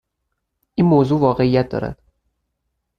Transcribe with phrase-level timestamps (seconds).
[0.75, 2.01] این موضوع واقعیت دارد.